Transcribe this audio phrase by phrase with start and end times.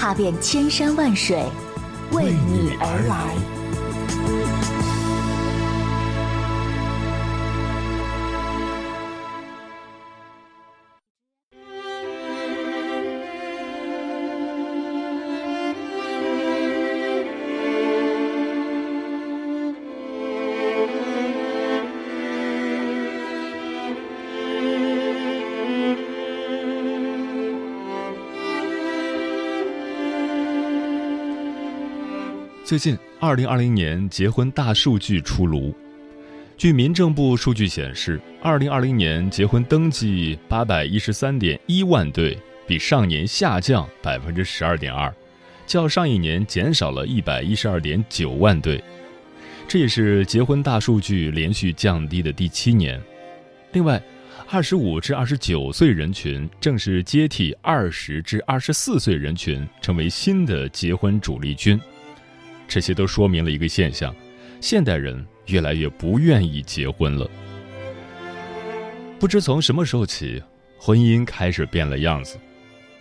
[0.00, 1.44] 踏遍千山万水，
[2.12, 3.59] 为你而来。
[32.70, 35.74] 最近，二零二零年结婚大数据出炉。
[36.56, 45.12] 据民政部数据显示，二零二零年结婚登记八百一十三点一万对，比上年下降百分之十二点二，
[45.66, 48.80] 较上一年减少了一百一十二点九万对。
[49.66, 53.02] 这也是结婚大数据连续降低的第七年。
[53.72, 54.00] 另外，
[54.48, 61.76] 二十五至二十九岁人群正是接替二十至二十四岁人群，成为新的结婚主力军。
[62.70, 64.14] 这些都说明了一个现象：
[64.60, 67.28] 现代人越来越不愿意结婚了。
[69.18, 70.40] 不知从什么时候起，
[70.78, 72.38] 婚姻开始变了样子。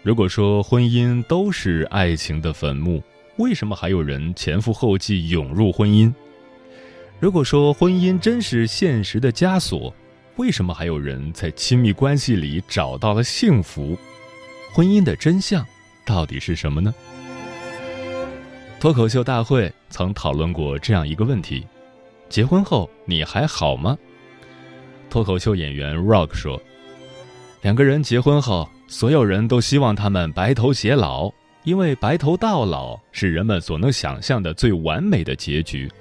[0.02, 3.04] 如果说婚姻都是爱情的坟墓，
[3.38, 6.12] 为什么还有人前赴后继涌入婚姻？
[7.20, 9.94] 如果说婚姻真是现实的枷锁，
[10.38, 13.96] 为什么还有人在亲密关系里找到了幸福？
[14.74, 15.64] 婚姻的真相
[16.04, 16.92] 到底是什么呢？
[18.80, 21.68] 脱口秀大会曾讨论过这样一个问题：
[22.30, 23.98] 结婚后你还好吗？
[25.10, 26.58] 脱口秀演员 Rock 说
[27.62, 31.30] ：“两个人结婚后，所有人都希望他们白头偕老，
[31.66, 35.92] 因为白头到老是人们所能想象的最完美的结局。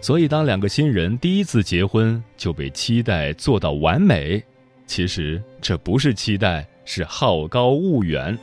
[0.00, 4.42] 所以，当两个新人第一次结婚就被期待做到完美，
[4.86, 8.36] 其实这不是期待，是好高骛远。”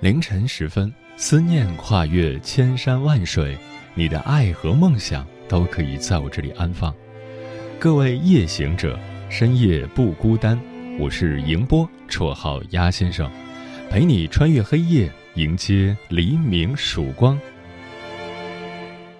[0.00, 3.56] 凌晨时分，思念跨越千山万水，
[3.94, 6.94] 你的爱和梦想都可以在我这里安放。
[7.78, 8.98] 各位夜行者，
[9.30, 10.60] 深夜不孤单。
[10.98, 13.30] 我是迎波，绰号鸭先生，
[13.90, 17.40] 陪你穿越黑夜，迎接黎明曙光。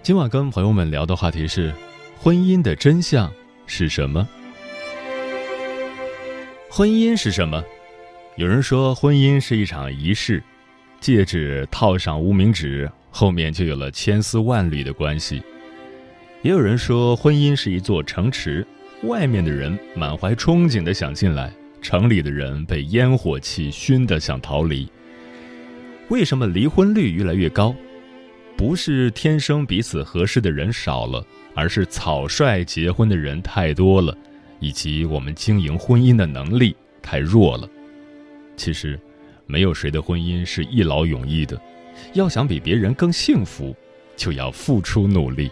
[0.03, 1.73] 今晚跟朋友们聊的话题是：
[2.19, 3.33] 婚姻的真相
[3.67, 4.29] 是什么？
[6.69, 7.65] 婚姻是什么？
[8.37, 10.43] 有人说，婚姻是一场仪式。
[11.01, 15.41] 戒指套上无名指，后面就有了千丝万缕的关系。
[16.43, 18.67] 也有人说，婚姻是一座城池，
[19.05, 24.89] 外面的人满怀憧憬的想进来，城里的人被烟火气熏得想逃离。
[26.09, 27.75] 为什么离婚率越来越高？
[28.57, 31.25] 不是天生彼此合适的人少了，
[31.55, 34.17] 而是草率结婚的人太多了，
[34.61, 37.69] 以及我们经营婚姻的能力太弱了。
[38.57, 38.99] 其实。
[39.47, 41.61] 没有谁的婚姻是一劳永逸的，
[42.13, 43.75] 要想比别人更幸福，
[44.17, 45.51] 就要付出努力。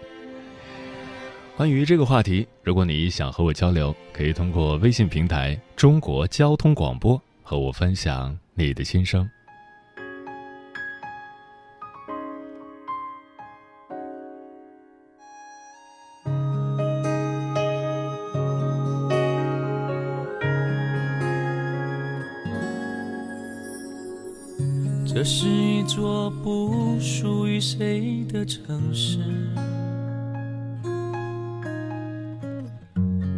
[1.57, 9.29] 关于这个话题，如果你想和我交流，可以通过微信平台“中国交通广播”和我分享你的心声。
[25.25, 29.17] 这是一座不属于谁的城市，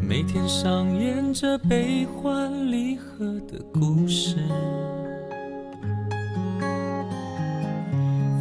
[0.03, 4.35] 每天上演着悲欢离合的故事。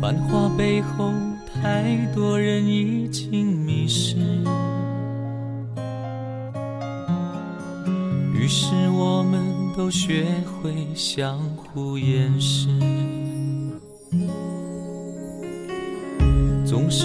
[0.02, 1.14] 繁华背后，
[1.62, 4.16] 太多人已经迷失。
[8.34, 9.40] 于是，我们
[9.78, 10.26] 都学
[10.64, 12.70] 会相互掩饰。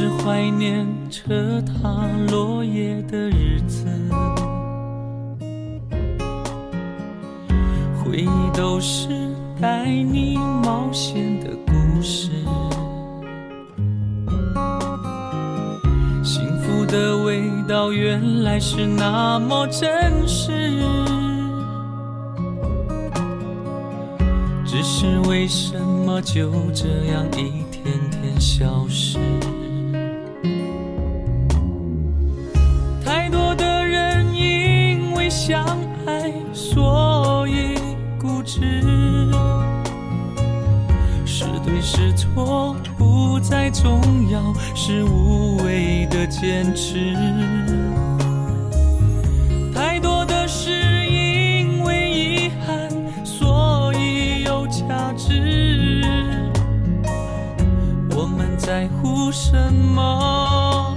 [0.00, 3.85] 是怀念车踏落叶的日子，
[8.02, 9.08] 回忆都是
[9.61, 12.31] 带你冒险的故事。
[16.25, 20.81] 幸福的味道原来是那么真实。
[24.64, 29.19] 只是为什么就这样一天天消失？
[43.82, 47.14] 重要，是无谓的坚持。
[49.74, 52.90] 太多的事因为遗憾，
[53.24, 56.02] 所以有价值。
[58.10, 60.94] 我们在乎什么？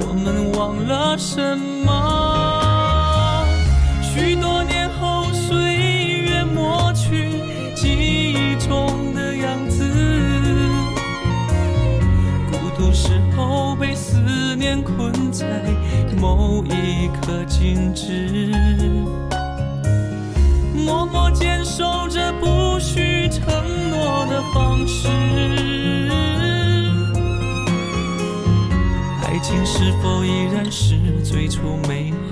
[0.00, 1.71] 我们忘了什么？
[14.80, 15.44] 困在
[16.20, 18.52] 某一刻静止，
[20.72, 23.44] 默默坚守着不许承
[23.90, 25.08] 诺的方式。
[29.24, 32.14] 爱情是否依然是最初美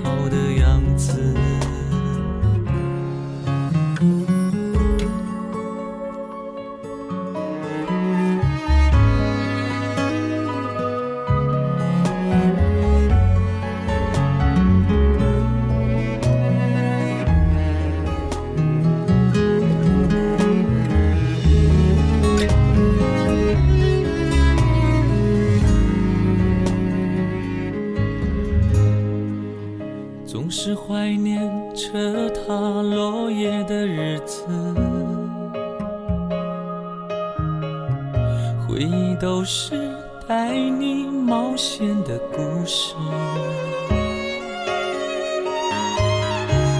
[38.71, 39.91] 回忆都是
[40.25, 42.95] 带你冒险的故事。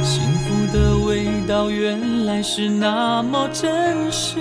[0.02, 4.40] 幸福的味道原来是那么真实。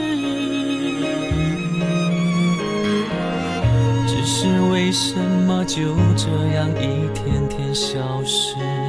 [4.06, 8.79] 只是为什么就这样一天天消失？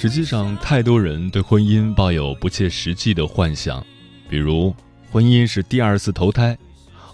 [0.00, 3.86] 实际上，太多人对婚姻抱有不切实际的幻想，
[4.30, 4.74] 比如
[5.10, 6.56] 婚姻是第二次投胎，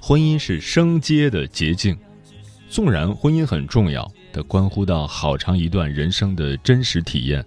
[0.01, 1.99] 婚姻是升阶的捷径。
[2.69, 7.45] 纵然婚姻很重要，但关乎到好长一段人生的真实体验。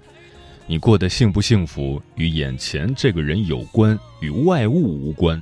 [0.68, 5.42] 你过得幸不幸福，与眼前这个人有关，与外物无关。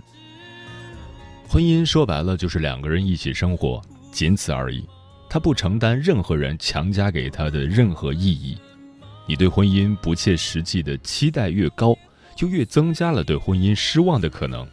[1.47, 4.85] 婚姻说白了就是两个人一起生活，仅此而已。
[5.27, 8.55] 它不承担任何人强加给他的任何意义。
[9.27, 11.93] 你对婚姻不切实际的期待越高，
[12.35, 14.65] 就越增加了对婚姻失望的可能。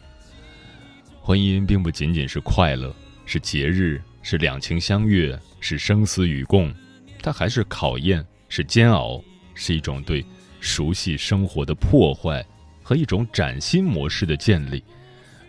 [1.21, 6.73] 婚姻并不仅仅是快乐，是节日，是两情相悦，是生死与共，
[7.21, 9.21] 它还是考验，是煎熬，
[9.53, 10.25] 是一种对
[10.61, 12.45] 熟悉生活的破坏
[12.81, 14.81] 和一种崭新模式的建立，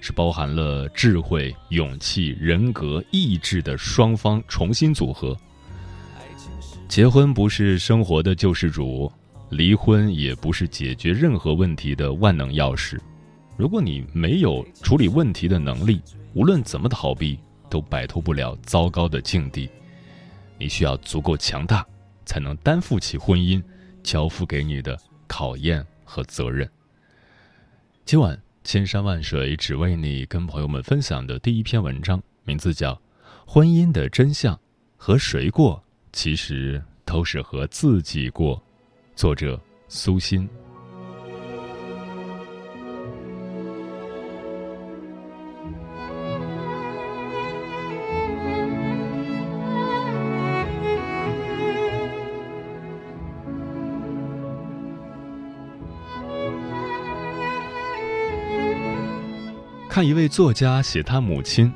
[0.01, 5.37] 是包含了智慧、勇气、人格、意志的双方重新组合。
[6.89, 9.13] 结婚不是生活的救世主，
[9.51, 12.99] 离婚也不是解决任何问题的万能钥匙。
[13.57, 16.01] 如果你没有处理问题的能力，
[16.33, 17.39] 无论怎么逃避，
[17.69, 19.69] 都摆脱不了糟糕的境地。
[20.59, 21.85] 你需要足够强大，
[22.25, 23.63] 才能担负起婚姻
[24.03, 26.71] 交付给你的考验和责任。
[28.07, 32.95] 今晚千山万水只为你，跟朋友们分享的第一篇文章，名字叫
[33.45, 34.55] 《婚姻的真相》，
[34.97, 35.83] 和谁过？
[36.17, 38.59] 其实都是和自己过。
[39.15, 40.49] 作者苏欣。
[59.91, 61.71] 看一位作家写他母亲，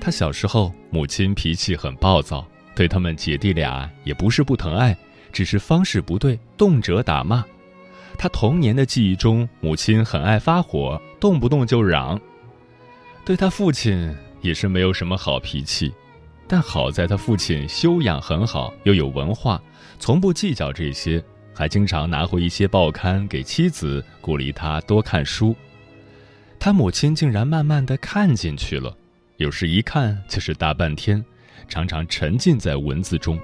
[0.00, 2.44] 他小时候母亲脾气很暴躁。
[2.80, 4.96] 对他们姐弟俩也不是不疼爱，
[5.30, 7.44] 只是方式不对，动辄打骂。
[8.16, 12.18] 他童年的记忆中，母亲很爱发火，动不动就嚷。
[13.22, 15.92] 对他父亲也是没有什么好脾气，
[16.48, 19.60] 但好在他父亲修养很好，又有文化，
[19.98, 21.22] 从不计较这些，
[21.54, 25.54] 还经常拿回一些报刊给妻子，鼓励他多看书。
[26.58, 28.96] 他母亲竟然慢慢的看进去了，
[29.36, 31.22] 有时一看就是大半天。
[31.68, 33.38] 常常沉浸在文字中，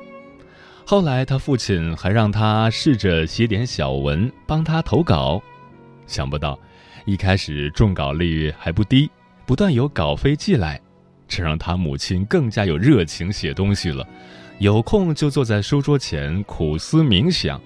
[0.84, 5.42] 后来他父亲还让他试着写点小文，帮他投稿。
[6.06, 6.58] 想不到，
[7.04, 9.10] 一开始中稿率还不低，
[9.44, 10.80] 不断有稿费寄来。
[11.28, 14.06] 这让他母亲更加有热情写东西了，
[14.58, 17.60] 有空就坐在书桌前苦思冥想。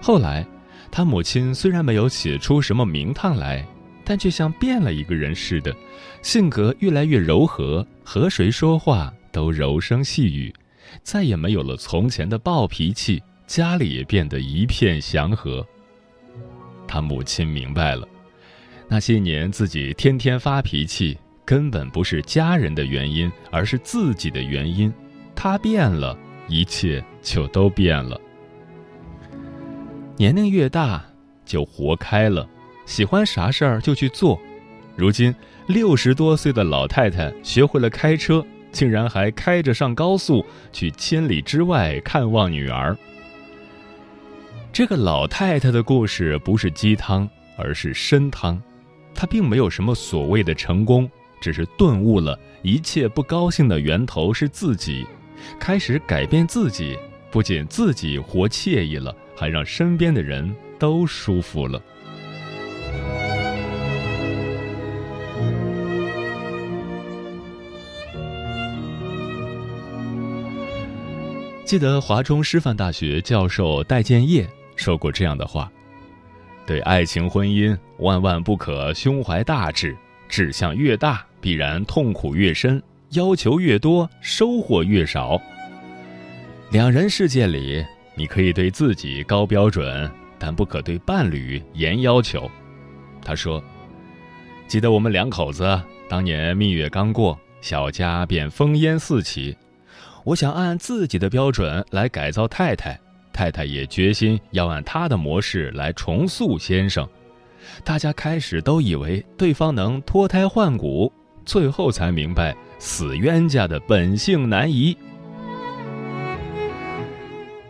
[0.00, 0.46] 后来，
[0.90, 3.62] 他母亲虽然没有写出什么名堂来，
[4.04, 5.76] 但却像变了一个人似的，
[6.22, 10.54] 性格越来越柔和，和谁说话都柔声细语，
[11.02, 15.66] 再也没有了从前的暴脾气，家里也变得一片祥和。
[16.86, 18.08] 他母亲明白了，
[18.88, 21.16] 那些年自己天天发脾气。
[21.44, 24.92] 根本不是家人的原因，而是自己的原因。
[25.34, 26.14] 他变了，
[26.46, 28.20] 一切就都变了。
[30.18, 31.02] 年龄越大，
[31.46, 32.46] 就活开了，
[32.84, 34.38] 喜欢啥事儿就去做。
[34.94, 35.34] 如今
[35.66, 42.96] 六十多岁的老太太学会了开车，竟然还开着上高速去千里之外看望女儿。
[44.72, 48.60] 这个老太太的故事不是鸡汤，而是参汤。
[49.14, 51.10] 她并没有什么所谓的成功。
[51.40, 55.06] 只是顿悟了一切不高兴的源头是自己，
[55.60, 56.98] 开始改变自己，
[57.30, 61.80] 不仅自己活惬意了，还让身边的人都舒服了。
[71.68, 75.70] 记得华中师范大学教授戴建业说过这样的话
[76.66, 79.94] ：“对爱情婚姻，万万不可胸怀大志，
[80.30, 85.38] 志向越大。”必然痛苦越深，要求越多，收获越少。
[86.70, 87.84] 两人世界里，
[88.14, 92.50] 你可以对自己高标准，但不可对伴侣严要求。
[93.22, 93.62] 他说
[94.66, 99.54] ：“记得我们两口子当年蜜月刚过，小家便烽烟四起。
[100.24, 102.98] 我想按自己的标准来改造太太，
[103.32, 107.08] 太太也决心要按她的模式来重塑先生。
[107.84, 111.12] 大家开始都以为对方能脱胎换骨。”
[111.46, 114.94] 最后才明白，死冤家的本性难移。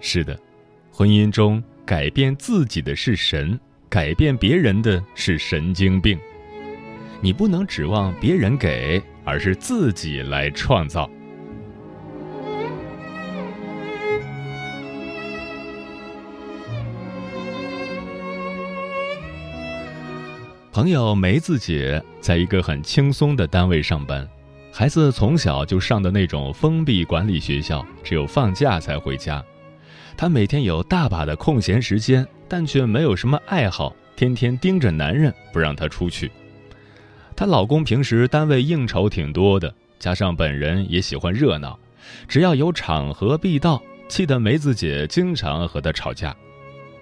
[0.01, 0.37] 是的，
[0.91, 3.57] 婚姻中改变自己的是神，
[3.89, 6.19] 改变别人的是神经病。
[7.21, 11.09] 你不能指望别人给，而是自己来创造。
[20.79, 24.25] 朋友梅子姐在一个很轻松的单位上班，
[24.73, 29.45] 孩子从小就上的那种封闭管理学校，只有放假才回家。
[30.17, 36.31] 她每天有大把的空闲时间，但却没有什么爱好，天天盯着男人不让她出去。
[37.35, 41.77] 她老公平时单位应酬挺多的，加上本人也喜欢热闹，
[42.29, 46.33] 只要有场合必到，气得梅子姐经常和他吵架。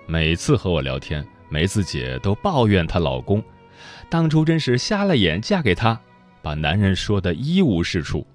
[0.07, 3.45] 每次和我聊天，梅子姐都抱怨她老公。
[4.09, 6.01] 当初真是瞎了眼嫁给他，
[6.41, 8.27] 把男人说的一无是处。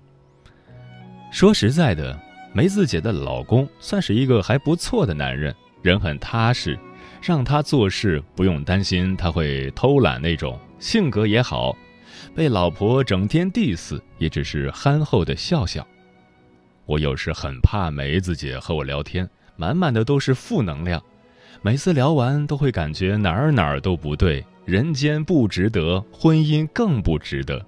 [1.31, 2.19] 说实在的，
[2.53, 6.77] 梅子姐的老公算是一个还不错的男人，人很踏实，
[7.21, 11.73] 让他做事不用担心他会偷懒那种，性格也好，
[12.35, 15.87] 被老婆整天 diss 也只是憨厚的笑笑。
[16.85, 21.01] 我有时很怕梅子姐和我聊天，满满的都是负能量，
[21.61, 24.43] 每次聊完都会感觉哪儿哪儿都不对。
[24.65, 27.65] 人间不值得，婚姻更不值得。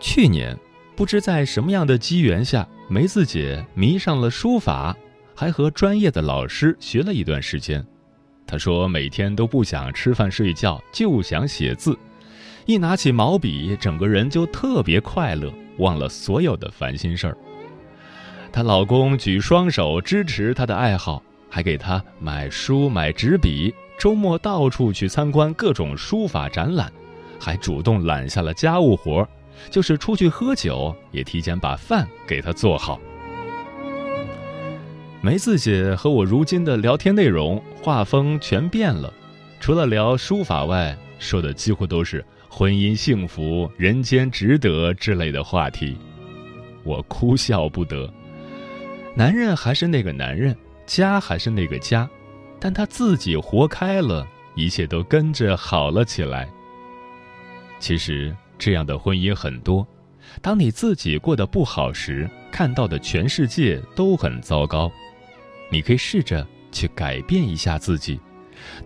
[0.00, 0.56] 去年，
[0.94, 4.96] 不知在什么样的机缘下，梅子姐迷上了书法，
[5.34, 7.84] 还和专业的老师学了一段时间。
[8.46, 11.98] 她说，每天都不想吃饭睡觉，就想写字，
[12.64, 17.36] 一拿起毛笔，整个人就特别快乐，忘了所有的烦心事儿。
[18.50, 23.74] 她老公举双手支持她的爱好，还给她买书买纸笔。
[23.98, 26.90] 周末到处去参观各种书法展览，
[27.38, 29.28] 还主动揽下了家务活
[29.70, 33.00] 就是出去喝酒也提前把饭给他做好。
[35.20, 39.12] 梅子姐和我如今的聊天内容画风全变了，
[39.58, 45.98] 除了聊书法外，说的几乎都是婚姻幸福、人间值得之类的话题。
[46.84, 48.08] 我哭笑不得，
[49.16, 52.08] 男人还是那个男人，家还是那个家。
[52.60, 56.48] 但他自己活开了，一切都跟着好了起来。
[57.78, 59.86] 其实这样的婚姻很多，
[60.42, 64.90] 当你自己过得不好时，看到的全世界都很糟糕。
[65.70, 68.18] 你可以试着去改变一下自己。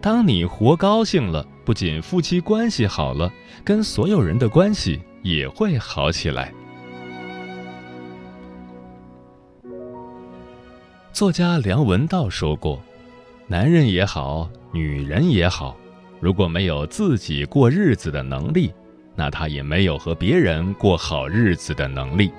[0.01, 3.33] 当你活高兴了，不仅夫妻关系好了，
[3.65, 6.53] 跟所有人的关系也会好起来。
[11.13, 12.83] 作家梁文道说过。
[13.53, 15.77] 男人也好，女人也好，
[16.21, 18.73] 如果没有自己过日子的能力，
[19.15, 22.33] 那他也没有和别人过好日子的能力。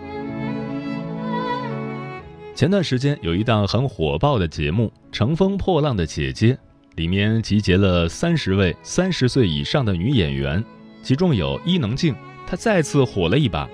[2.56, 6.54] 前段时间有一档很火爆的节目《乘风破浪的姐姐》，
[6.96, 10.66] 里面集结了三十位三十岁以上的女演员，
[11.04, 12.16] 其中有伊能静，
[12.48, 13.70] 她再次火了一把。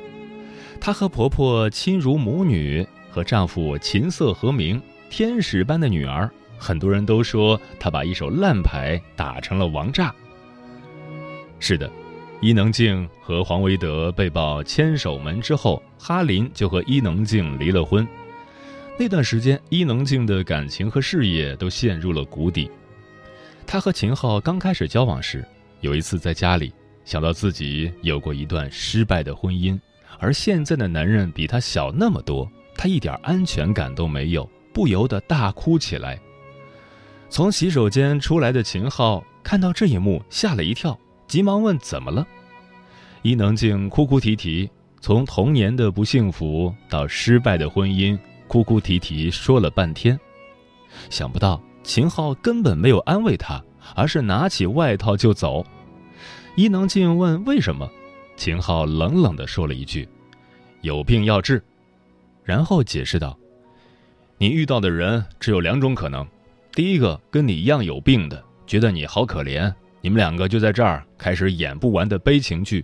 [0.78, 6.30] 她和婆婆亲如母女，和丈夫琴瑟和鸣，天使般的女儿。
[6.60, 10.14] 很多人都说他把一手烂牌打成了王炸。
[11.60, 11.90] 是的，
[12.42, 18.08] 伊能静和黄维德被曝牵手门之后，哈林就和伊能静离了婚。
[18.98, 22.70] 那段时间，伊能静的感情和事业都陷入了谷底。
[23.66, 25.46] 她和秦昊刚开始交往时，
[25.80, 26.74] 有一次在家里
[27.06, 29.80] 想到自己有过一段失败的婚姻，
[30.18, 36.20] 而现在的男人比她小那么多，她一点安全感都没有，不由得大哭起来。
[37.30, 42.28] 从洗手间出来的秦昊看到这一幕，吓了一跳，急忙问：“怎么了？”
[43.22, 44.70] 伊能静哭哭啼啼，
[45.00, 48.18] 从童年的不幸福到失败的婚姻。
[48.48, 50.20] 哭哭啼啼说了半天，
[51.12, 53.64] 想不到秦昊根本没有安慰他，
[53.96, 55.64] 而是拿起外套就走。
[56.56, 57.88] 伊能静问为什么，
[58.36, 60.10] 秦昊冷冷地说了一句
[60.82, 61.64] ：“有病要治。”
[62.44, 63.38] 然后解释道
[64.40, 66.28] ：“你遇到的人只有两种可能，
[66.80, 69.70] 第一个跟你一样有病的，觉得你好可怜，
[70.00, 72.82] 你们两个就在这儿开始演不完的悲情剧；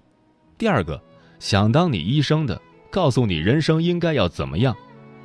[0.58, 1.02] 第二个，
[1.40, 2.62] 想当你医生的，
[2.92, 4.76] 告诉你人生应该要怎么样。”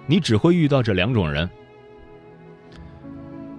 [0.07, 1.51] 你只会遇到这两种人。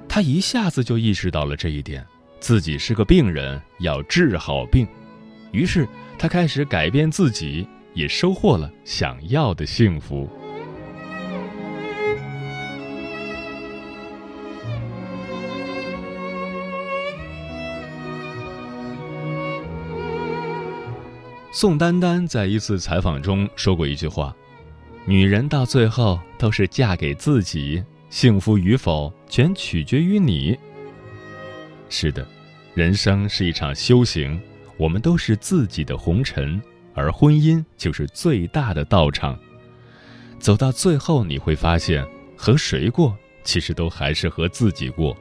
[0.07, 2.05] 他一下子就意识到了这一点，
[2.39, 4.87] 自己是个病人，要治好病。
[5.51, 5.85] 于是
[6.17, 10.29] 他开始改变自己，也收获了想要的幸福。
[21.53, 24.33] 宋丹丹在一次采访中说过一句话。
[25.05, 30.57] 女人到最后都是嫁给自己，幸福与否全取决于你。
[31.89, 32.25] 是的，
[32.73, 34.39] 人生是一场修行，
[34.77, 36.61] 我们都是自己的红尘，
[36.93, 39.37] 而婚姻就是最大的道场。
[40.39, 45.15] 走到最后，你会发现，和谁过，其实都还是和自己过。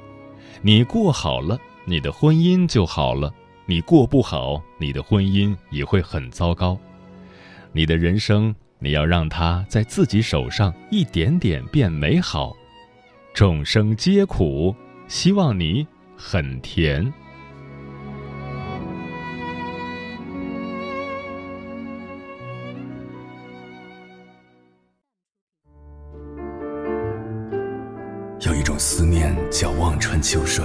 [0.63, 3.33] 你过好了，你的婚姻就好了；
[3.71, 6.77] 你过不好，你的婚姻也会很糟糕。
[7.71, 8.53] 你的人生。
[8.83, 12.57] 你要让它在自己手上一点点变美好，
[13.35, 14.75] 众生皆苦，
[15.07, 17.13] 希望你很甜。
[28.41, 30.65] 有一种思念叫望穿秋水，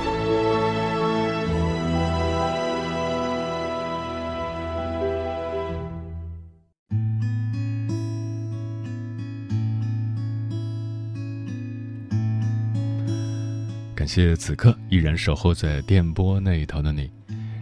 [14.13, 17.09] 谢此刻依然守候在电波那一头的你。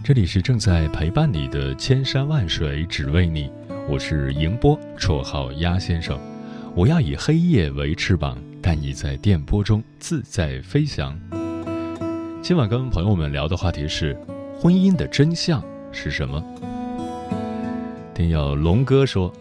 [0.04, 3.52] 这里是正在陪伴你的千山万水，只为你。
[3.88, 6.20] 我是迎波，绰号鸭先生。
[6.74, 11.16] 我要以黑夜为翅膀，带你在电波中自在飞翔。
[12.42, 14.18] 今晚跟朋友们聊的话题是：
[14.60, 16.44] 婚姻的真相是什么？
[18.16, 19.32] 听友龙哥说，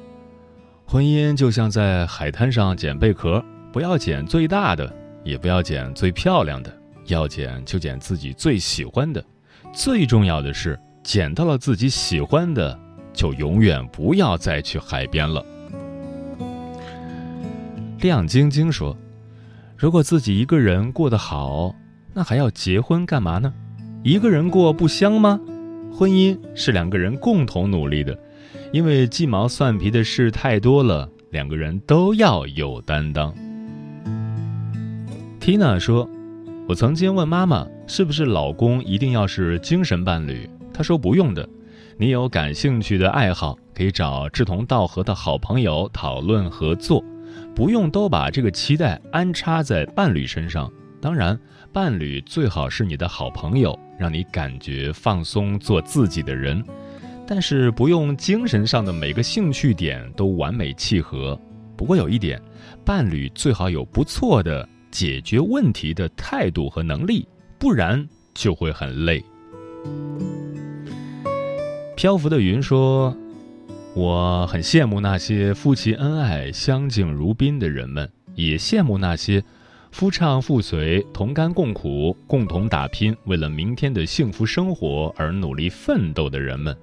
[0.84, 3.42] 婚姻就像在海滩上捡贝壳，
[3.72, 4.94] 不要捡最大的，
[5.24, 6.77] 也不要捡最漂亮的，
[7.08, 9.24] 要捡就捡自己最喜欢的。
[9.72, 12.78] 最重要的是，捡到了自己喜欢的，
[13.12, 15.44] 就永远不要再去海边了。
[18.00, 18.96] 亮晶晶说
[19.76, 21.74] ：“如果自己一个人过得好，
[22.14, 23.52] 那还要结婚干嘛呢？
[24.02, 25.38] 一个人过不香吗？
[25.92, 28.18] 婚姻是两个人共同努力的，
[28.72, 33.34] 因为鸡毛蒜皮的事太多了，两个人都要有担当。
[35.40, 36.08] ”Tina 说。
[36.68, 40.46] 我曾经问妈妈，是不是老公一定要是精神伴侣？
[40.70, 41.48] 她说不用的，
[41.96, 47.02] 你有感兴趣的爱好，可以找志同道合的好朋友讨论合作，
[47.54, 50.70] 不用都把这个期待安插在伴侣身上。
[51.00, 51.40] 当然，
[51.72, 56.62] 伴侣最好是你的好朋友，让你感觉放松，做自己的人。
[57.26, 61.40] 但是不用精神上的每个兴趣点都完美契合。
[61.78, 62.38] 不过有一点，
[62.84, 64.68] 伴侣最好有不错的。
[64.90, 67.26] 解决问题的态度和能力，
[67.58, 69.24] 不然就会很累。
[71.96, 73.16] 漂浮的云说
[73.94, 79.42] ：“我很羡慕那些夫妻恩爱、相敬如宾的人们，也羡慕那些
[79.90, 86.76] 夫唱妇随、同甘共苦、共同打拼，为了明天的幸福生活而努力奋斗的人们，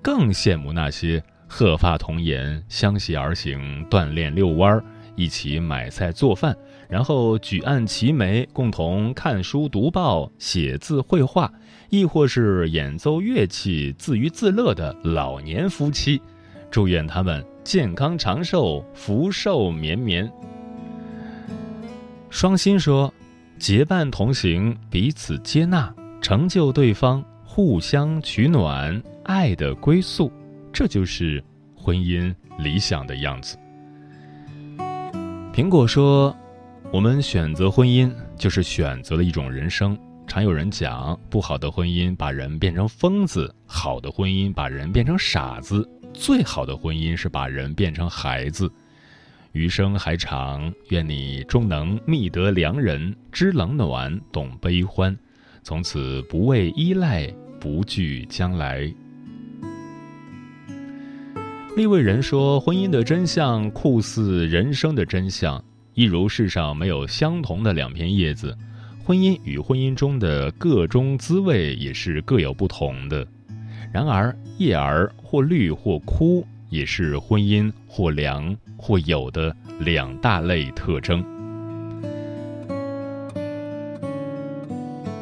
[0.00, 4.84] 更羡慕那些鹤发童颜、相携而行、锻炼遛弯儿、
[5.16, 6.56] 一起买菜做饭，
[6.92, 11.50] 然后举案齐眉，共同看书读报、写字绘画。”
[11.88, 16.20] 亦或是演奏乐器自娱自乐的老年夫妻，
[16.70, 20.30] 祝愿他们健康长寿、福寿绵绵。
[22.30, 23.12] 双心说
[23.58, 30.32] ：“结伴同行，彼此接纳，成就对方，互相取暖，爱的归宿，
[30.72, 31.44] 这就是
[31.76, 33.58] 婚姻理想的样子。”
[35.52, 36.34] 苹果说
[36.92, 48.70] ：“我们选择婚姻，就是选择了一种人生。”常有人讲，不好的婚姻把人变成疯子，好的婚姻把人变成傻子，最好的婚姻是把人变成孩子。
[49.52, 55.16] 余生还长，愿你终能觅得良人，知冷暖，懂悲欢，
[55.62, 57.26] 从此不畏依赖，
[57.58, 58.92] 不惧将来。
[61.74, 65.62] 立位人说，婚姻的真相酷似人生的真相，
[65.94, 68.56] 一如世上没有相同的两片叶子。
[69.04, 73.26] 婚姻与婚姻中的各种滋味也是各有不同的，
[73.92, 81.24] 然而叶儿或绿或枯也是婚姻或凉或有的两大类特征。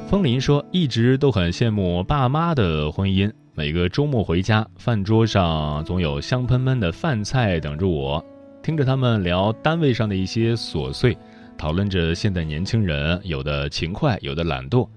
[0.09, 8.23] 风林说：“一直都很羡慕爸妈的婚姻，每个周末回家，饭桌上总有香喷喷的饭菜等着我，
[8.63, 11.17] 听着他们聊单位上的一些琐碎。”
[11.59, 14.89] 讨论着现在年轻人有的勤快，有的懒惰。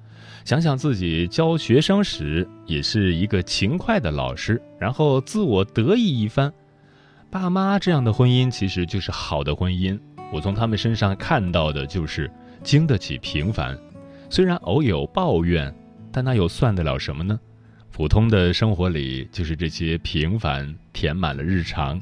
[0.46, 6.54] 想想自己教学生时也是一个勤快的老师，然后自我得意一番。
[7.30, 10.00] 爸妈这样的婚姻其实就是好的婚姻。
[10.32, 12.32] 我从他们身上看到的就是
[12.64, 13.78] 经得起平凡，
[14.30, 15.74] 虽然偶有抱怨，
[16.14, 17.38] 但那又算得了什么呢？
[17.92, 22.02] 普通的生活里就是这些平凡填满了日常。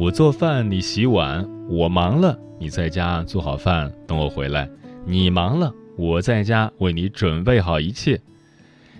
[0.00, 2.34] 我做饭，你洗碗，我忙了。
[2.58, 4.66] 你在家做好饭等我回来，
[5.04, 8.18] 你忙了，我在家为你准备好一切。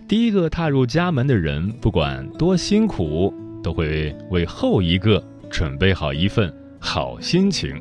[0.07, 3.33] 第一个踏入家门的人，不管多辛苦，
[3.63, 7.75] 都会为后一个准备好一份好心情。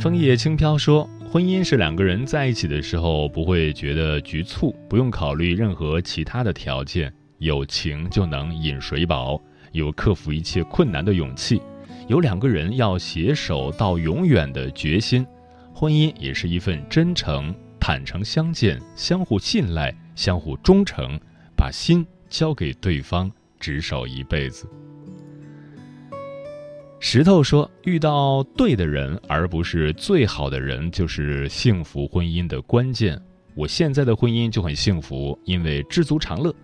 [0.00, 9.40] 枫叶轻飘说：“婚姻是两个人在一起的时候不会觉得局促，不用考虑任何其他的条件，有情就能饮水饱，
[9.72, 11.60] 有克服一切困难的勇气。”
[12.08, 15.26] 有两个人要携手到永远的决心，
[15.74, 21.20] 婚姻也是一份真诚、坦诚相见、相互信赖、相互忠诚，
[21.54, 24.66] 把心交给对方，执手一辈子。
[26.98, 33.20] 石头说：“遇到对的人，而不是最好的人，就是幸福婚姻的关键。
[33.54, 36.54] 我现在的婚姻就很幸福，因为知足常乐，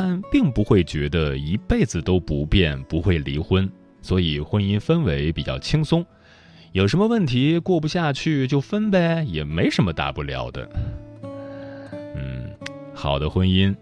[0.00, 3.68] 但并不会觉得一辈子都不变，不会离婚。”
[4.00, 6.06] 所以婚姻氛围比较轻松，
[6.70, 10.70] 有什么问题过不下去就分呗，也没什么大不了的。
[12.14, 12.48] 嗯，
[12.94, 13.74] 好的婚姻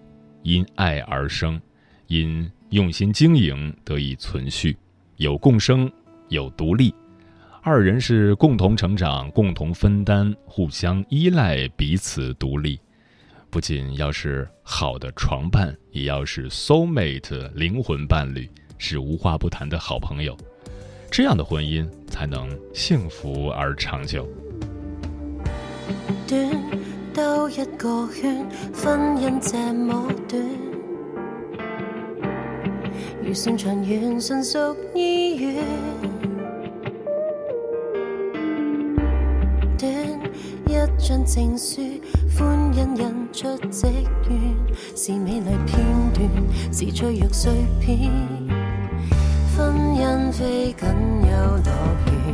[0.43, 1.61] 因爱而生，
[2.07, 4.75] 因用心经营得以存续，
[5.17, 5.93] 有共生，
[6.31, 6.95] 有独立，
[7.61, 12.81] 二人是共同成长、共同分担、互相依赖、彼此独立。
[13.51, 18.49] 不仅要是好的床伴，也要是 soul mate 灵魂伴侣。
[18.79, 20.37] 是无话不谈的好朋友，
[21.11, 24.29] 这样的婚姻才能幸福而长久。
[27.15, 30.43] 兜一个圈，婚姻这么短，
[33.25, 34.59] 如算长远，纯属
[34.95, 35.65] 医院。
[39.79, 40.16] 短
[40.69, 41.81] 一张证书，
[42.37, 43.87] 欢欣印出积
[44.29, 44.37] 怨，
[44.97, 45.79] 是美丽片
[46.13, 46.29] 段，
[46.73, 48.11] 是脆弱碎片。
[49.57, 50.89] 婚姻非仅
[51.23, 51.71] 有乐
[52.07, 52.26] 园，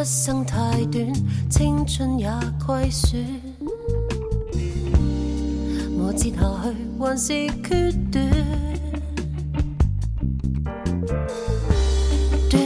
[0.00, 1.12] 一生太短，
[1.50, 2.30] 青春也
[2.64, 3.20] 亏损。
[5.98, 8.24] 我接下去还是决断。
[12.48, 12.62] 短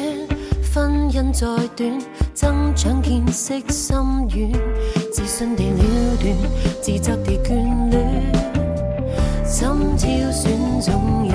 [0.75, 1.99] 婚姻再短，
[2.35, 4.53] 增长见识深远，
[5.11, 5.83] 自信地了
[6.21, 6.37] 断，
[6.83, 8.31] 自责地眷恋，
[9.47, 9.67] 心
[9.97, 11.35] 挑选总有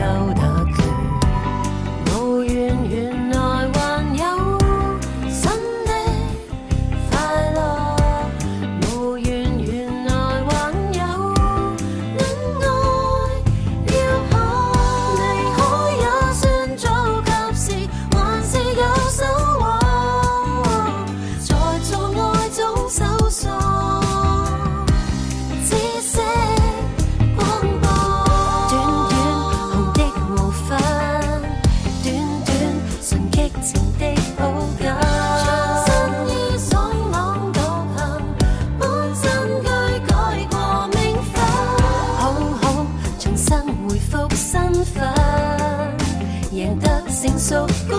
[47.47, 47.96] so good.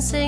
[0.00, 0.27] sing